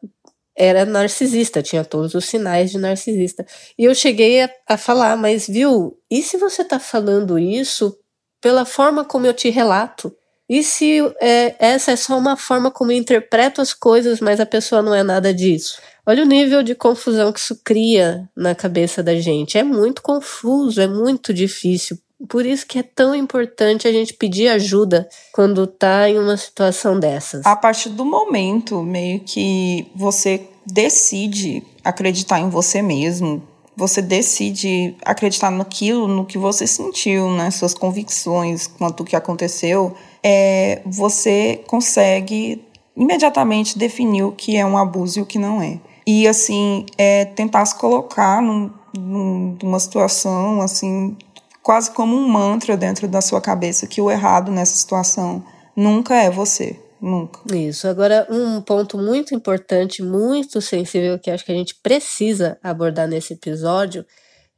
[0.57, 3.45] era narcisista, tinha todos os sinais de narcisista.
[3.77, 7.97] E eu cheguei a, a falar, mas viu, e se você tá falando isso
[8.41, 10.15] pela forma como eu te relato.
[10.47, 14.45] E se é, essa é só uma forma como eu interpreto as coisas, mas a
[14.45, 15.81] pessoa não é nada disso?
[16.05, 19.57] Olha o nível de confusão que isso cria na cabeça da gente.
[19.57, 21.97] É muito confuso, é muito difícil.
[22.27, 26.99] Por isso que é tão importante a gente pedir ajuda quando tá em uma situação
[26.99, 27.45] dessas.
[27.45, 33.41] A partir do momento meio que você decide acreditar em você mesmo,
[33.77, 39.15] você decide acreditar naquilo, no que você sentiu, nas né, suas convicções quanto o que
[39.15, 42.63] aconteceu, é, você consegue
[42.95, 45.79] imediatamente definir o que é um abuso e o que não é.
[46.07, 51.17] E, assim, é tentar se colocar num, num, numa situação, assim,
[51.65, 55.43] quase como um mantra dentro da sua cabeça, que o errado nessa situação
[55.75, 56.79] nunca é você.
[57.01, 57.39] Nunca.
[57.55, 57.87] Isso.
[57.87, 63.33] Agora, um ponto muito importante, muito sensível, que acho que a gente precisa abordar nesse
[63.33, 64.05] episódio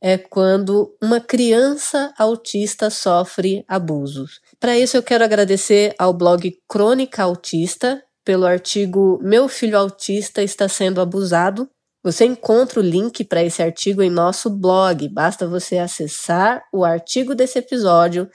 [0.02, 4.42] é quando uma criança autista sofre abusos.
[4.60, 10.68] Para isso, eu quero agradecer ao blog Crônica Autista pelo artigo Meu Filho Autista está
[10.68, 11.70] sendo abusado.
[12.04, 15.08] Você encontra o link para esse artigo em nosso blog.
[15.10, 18.30] Basta você acessar o artigo desse episódio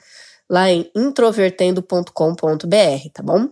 [0.49, 3.47] lá em introvertendo.com.br, tá bom?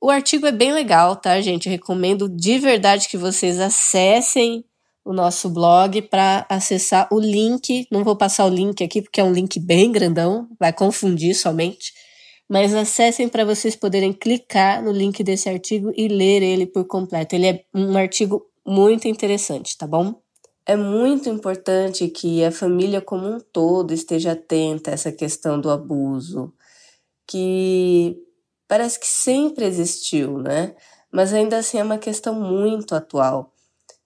[0.00, 1.66] O artigo é bem legal, tá, gente?
[1.66, 4.64] Eu recomendo de verdade que vocês acessem
[5.04, 7.86] o nosso blog para acessar o link.
[7.90, 11.92] Não vou passar o link aqui porque é um link bem grandão, vai confundir somente.
[12.48, 17.34] Mas acessem para vocês poderem clicar no link desse artigo e ler ele por completo.
[17.34, 20.20] Ele é um artigo muito interessante, tá bom?
[20.64, 25.70] É muito importante que a família como um todo esteja atenta a essa questão do
[25.70, 26.52] abuso,
[27.26, 28.16] que
[28.68, 30.74] parece que sempre existiu, né?
[31.12, 33.52] Mas ainda assim é uma questão muito atual.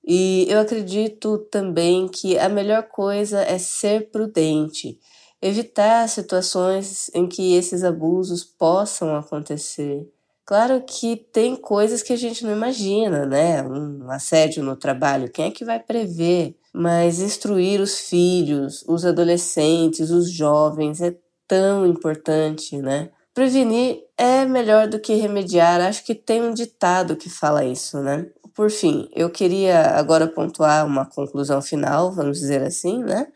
[0.04, 4.98] E eu acredito também que a melhor coisa é ser prudente,
[5.42, 10.08] evitar situações em que esses abusos possam acontecer.
[10.46, 13.64] Claro que tem coisas que a gente não imagina, né?
[13.64, 16.56] Um assédio no trabalho, quem é que vai prever?
[16.72, 21.16] Mas instruir os filhos, os adolescentes, os jovens é
[21.48, 23.10] tão importante, né?
[23.34, 25.80] Prevenir é melhor do que remediar.
[25.80, 28.26] Acho que tem um ditado que fala isso, né?
[28.54, 33.26] Por fim, eu queria agora pontuar uma conclusão final, vamos dizer assim, né?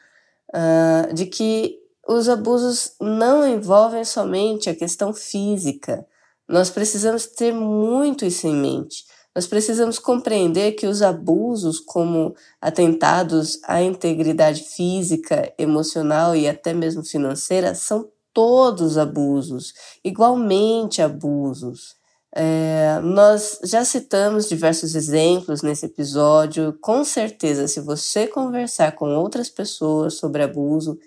[0.55, 6.07] Uh, de que os abusos não envolvem somente a questão física.
[6.51, 9.05] Nós precisamos ter muito isso em mente.
[9.33, 17.05] Nós precisamos compreender que os abusos, como atentados à integridade física, emocional e até mesmo
[17.05, 19.73] financeira, são todos abusos,
[20.05, 21.95] igualmente abusos.
[22.35, 26.77] É, nós já citamos diversos exemplos nesse episódio.
[26.81, 30.99] Com certeza, se você conversar com outras pessoas sobre abuso,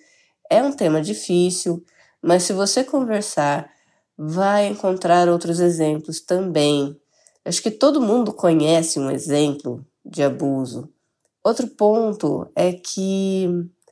[0.50, 1.84] é um tema difícil,
[2.22, 3.70] mas se você conversar,
[4.18, 7.00] vai encontrar outros exemplos também.
[7.46, 10.90] Acho que todo mundo conhece um exemplo de abuso.
[11.44, 13.50] Outro ponto é que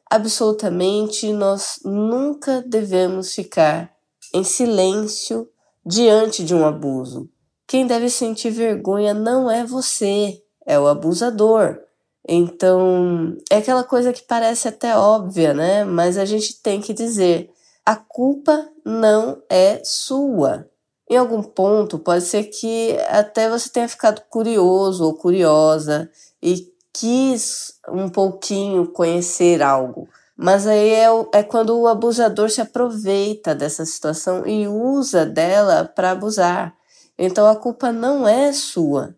[0.09, 3.91] absolutamente nós nunca devemos ficar
[4.33, 5.49] em silêncio
[5.85, 7.29] diante de um abuso.
[7.67, 11.79] Quem deve sentir vergonha não é você, é o abusador.
[12.27, 15.83] Então, é aquela coisa que parece até óbvia, né?
[15.83, 17.49] Mas a gente tem que dizer:
[17.91, 20.65] a culpa não é sua.
[21.09, 26.09] Em algum ponto, pode ser que até você tenha ficado curioso ou curiosa
[26.41, 30.07] e quis um pouquinho conhecer algo.
[30.37, 36.11] Mas aí é, é quando o abusador se aproveita dessa situação e usa dela para
[36.11, 36.73] abusar.
[37.19, 39.13] Então a culpa não é sua.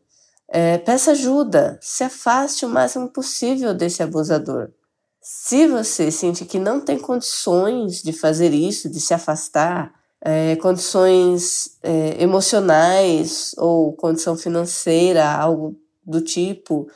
[0.48, 4.72] É, peça ajuda, se afaste o máximo possível desse abusador.
[5.26, 11.78] Se você sente que não tem condições de fazer isso, de se afastar, é, condições
[11.82, 16.90] é, emocionais ou condição financeira, algo do tipo,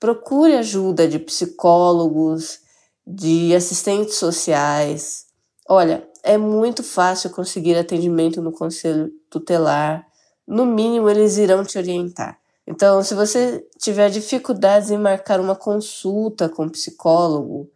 [0.00, 2.60] procure ajuda de psicólogos,
[3.06, 5.26] de assistentes sociais.
[5.68, 10.06] Olha, é muito fácil conseguir atendimento no conselho tutelar.
[10.46, 12.38] No mínimo, eles irão te orientar.
[12.70, 17.70] Então, se você tiver dificuldades em marcar uma consulta com um psicólogo,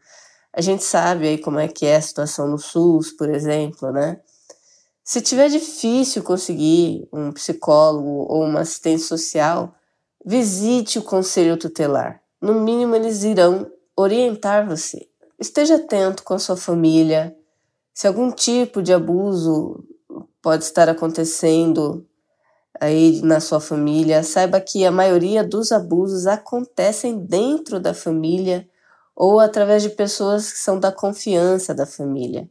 [0.53, 4.21] a gente sabe aí como é que é a situação no SUS, por exemplo, né?
[5.03, 9.75] Se tiver difícil conseguir um psicólogo ou uma assistente social,
[10.27, 12.21] visite o conselho tutelar.
[12.39, 15.09] No mínimo, eles irão orientar você.
[15.41, 17.35] Esteja atento com a sua família.
[17.95, 19.83] Se algum tipo de abuso
[20.43, 22.07] pode estar acontecendo
[22.81, 28.69] aí na sua família, saiba que a maioria dos abusos acontecem dentro da família
[29.15, 32.49] ou através de pessoas que são da confiança da família.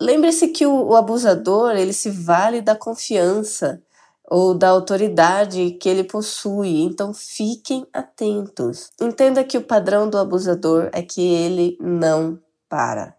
[0.00, 3.82] Lembre-se que o, o abusador, ele se vale da confiança
[4.30, 6.82] ou da autoridade que ele possui.
[6.82, 8.90] Então fiquem atentos.
[9.00, 12.38] Entenda que o padrão do abusador é que ele não
[12.68, 13.14] para.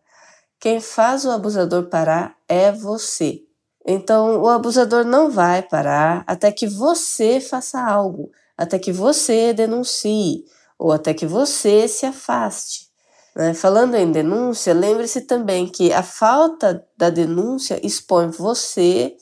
[0.59, 3.43] Quem faz o abusador parar é você.
[3.85, 10.43] Então o abusador não vai parar até que você faça algo, até que você denuncie
[10.77, 12.87] ou até que você se afaste.
[13.35, 13.53] Né?
[13.53, 19.15] Falando em denúncia, lembre-se também que a falta da denúncia expõe você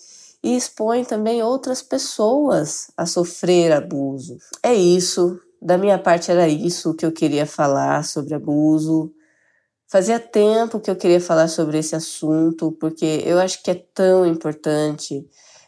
[0.44, 4.38] e expõe também outras pessoas a sofrer abuso.
[4.62, 9.12] É isso, da minha parte era isso que eu queria falar sobre abuso.
[9.94, 14.26] Fazia tempo que eu queria falar sobre esse assunto, porque eu acho que é tão
[14.26, 15.24] importante,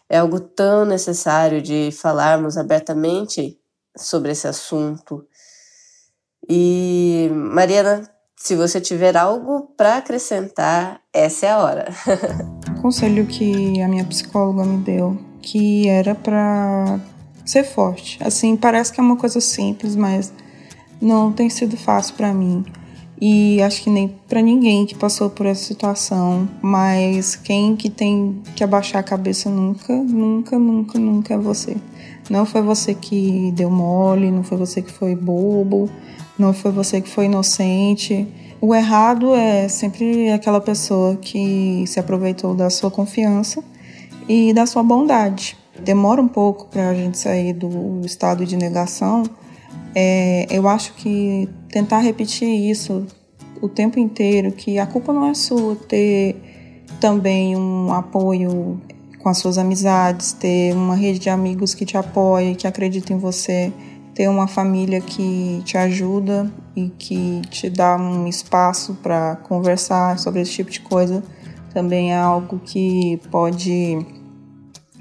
[0.09, 3.55] é algo tão necessário de falarmos abertamente
[3.95, 5.23] sobre esse assunto.
[6.49, 11.93] E, Mariana, se você tiver algo para acrescentar, essa é a hora.
[12.81, 16.99] conselho que a minha psicóloga me deu, que era para
[17.45, 18.17] ser forte.
[18.23, 20.33] Assim, parece que é uma coisa simples, mas
[20.99, 22.65] não tem sido fácil para mim.
[23.21, 28.41] E acho que nem para ninguém que passou por essa situação, mas quem que tem
[28.55, 31.77] que abaixar a cabeça nunca, nunca, nunca, nunca é você.
[32.29, 35.89] Não foi você que deu mole, não foi você que foi bobo,
[36.37, 38.27] não foi você que foi inocente
[38.61, 43.63] o errado é sempre aquela pessoa que se aproveitou da sua confiança
[44.27, 45.55] e da sua bondade.
[45.83, 49.21] Demora um pouco para a gente sair do estado de negação.
[49.95, 53.07] É, eu acho que tentar repetir isso
[53.61, 56.35] o tempo inteiro, que a culpa não é sua, ter
[56.99, 58.79] também um apoio
[59.19, 63.17] com as suas amizades, ter uma rede de amigos que te apoia, que acredita em
[63.17, 63.71] você,
[64.13, 70.41] ter uma família que te ajuda e que te dá um espaço para conversar sobre
[70.41, 71.23] esse tipo de coisa
[71.75, 73.99] também é algo que pode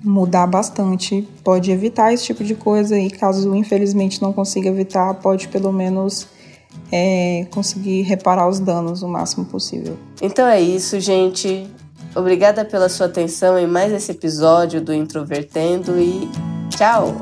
[0.04, 5.48] mudar bastante, pode evitar esse tipo de coisa e caso infelizmente não consiga evitar, pode
[5.48, 6.26] pelo menos
[6.92, 9.96] é, conseguir reparar os danos o máximo possível.
[10.20, 11.66] Então é isso, gente.
[12.14, 16.30] Obrigada pela sua atenção em mais esse episódio do Introvertendo e
[16.70, 17.16] tchau!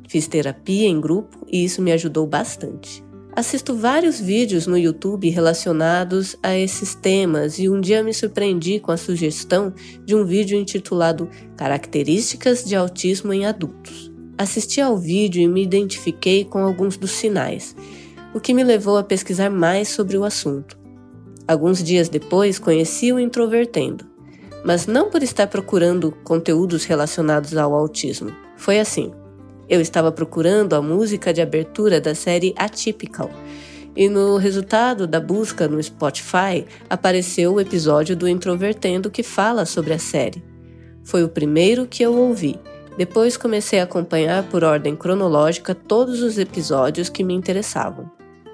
[0.06, 3.02] Fiz terapia em grupo e isso me ajudou bastante.
[3.34, 8.92] Assisto vários vídeos no YouTube relacionados a esses temas e um dia me surpreendi com
[8.92, 9.72] a sugestão
[10.04, 11.26] de um vídeo intitulado
[11.56, 14.07] Características de Autismo em Adultos.
[14.38, 17.74] Assisti ao vídeo e me identifiquei com alguns dos sinais,
[18.32, 20.78] o que me levou a pesquisar mais sobre o assunto.
[21.46, 24.06] Alguns dias depois conheci o Introvertendo,
[24.64, 28.30] mas não por estar procurando conteúdos relacionados ao autismo.
[28.56, 29.10] Foi assim.
[29.68, 33.30] Eu estava procurando a música de abertura da série Atypical
[33.96, 39.92] e no resultado da busca no Spotify apareceu o episódio do Introvertendo que fala sobre
[39.92, 40.40] a série.
[41.02, 42.56] Foi o primeiro que eu ouvi.
[42.98, 48.10] Depois comecei a acompanhar por ordem cronológica todos os episódios que me interessavam.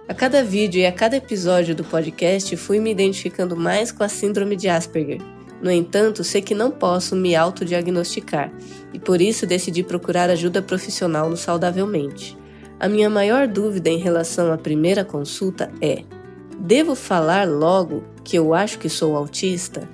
[0.06, 4.08] A cada vídeo e a cada episódio do podcast fui me identificando mais com a
[4.08, 5.20] síndrome de Asperger
[5.64, 8.52] no entanto, sei que não posso me autodiagnosticar
[8.92, 12.36] e por isso decidi procurar ajuda profissional no Saudavelmente.
[12.78, 16.04] A minha maior dúvida em relação à primeira consulta é:
[16.58, 19.88] devo falar logo que eu acho que sou autista?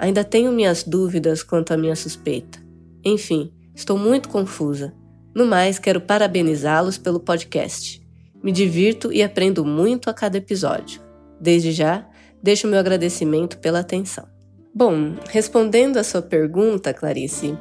[0.00, 2.58] Ainda tenho minhas dúvidas quanto à minha suspeita.
[3.04, 4.94] Enfim, estou muito confusa.
[5.34, 8.02] No mais, quero parabenizá-los pelo podcast.
[8.42, 11.00] Me divirto e aprendo muito a cada episódio.
[11.40, 12.06] Desde já,
[12.42, 14.26] deixo meu agradecimento pela atenção.
[14.74, 17.56] Bom, respondendo a sua pergunta, Clarice,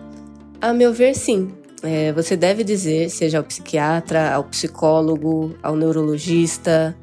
[0.59, 1.51] a meu ver, sim.
[1.82, 6.95] É, você deve dizer, seja ao psiquiatra, ao psicólogo, ao neurologista,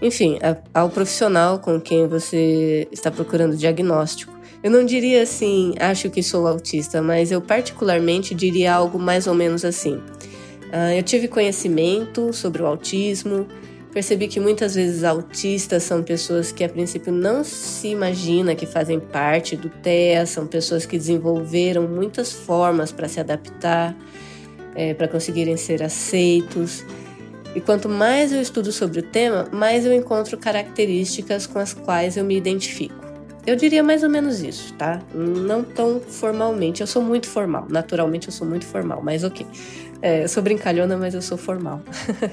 [0.00, 0.38] enfim,
[0.74, 4.31] ao profissional com quem você está procurando diagnóstico.
[4.62, 9.34] Eu não diria assim, acho que sou autista, mas eu particularmente diria algo mais ou
[9.34, 9.96] menos assim.
[9.96, 13.46] Uh, eu tive conhecimento sobre o autismo,
[13.92, 18.98] Percebi que muitas vezes autistas são pessoas que a princípio não se imagina que fazem
[18.98, 23.94] parte do TEA, são pessoas que desenvolveram muitas formas para se adaptar,
[24.74, 26.86] é, para conseguirem ser aceitos.
[27.54, 32.16] E quanto mais eu estudo sobre o tema, mais eu encontro características com as quais
[32.16, 33.11] eu me identifico.
[33.44, 35.02] Eu diria mais ou menos isso, tá?
[35.12, 36.80] Não tão formalmente.
[36.80, 37.66] Eu sou muito formal.
[37.68, 39.44] Naturalmente eu sou muito formal, mas ok.
[40.00, 41.80] É, eu sou brincalhona, mas eu sou formal.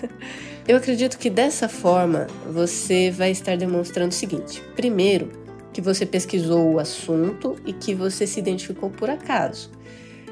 [0.67, 5.31] eu acredito que dessa forma você vai estar demonstrando o seguinte: primeiro,
[5.73, 9.71] que você pesquisou o assunto e que você se identificou por acaso.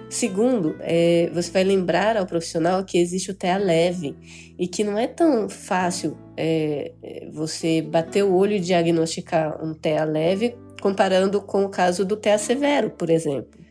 [0.09, 4.15] Segundo, é, você vai lembrar ao profissional que existe o TEA leve
[4.57, 6.93] e que não é tão fácil é,
[7.33, 12.37] você bater o olho e diagnosticar um TEA leve comparando com o caso do TEA
[12.37, 13.67] severo, por exemplo.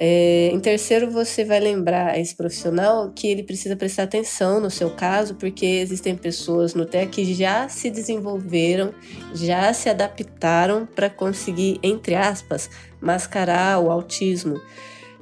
[0.00, 4.70] É, em terceiro, você vai lembrar a esse profissional que ele precisa prestar atenção no
[4.70, 8.94] seu caso, porque existem pessoas no TEA que já se desenvolveram,
[9.34, 12.70] já se adaptaram para conseguir, entre aspas,
[13.00, 14.54] mascarar o autismo.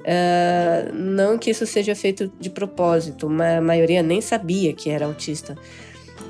[0.07, 5.57] Uh, não que isso seja feito de propósito, a maioria nem sabia que era autista.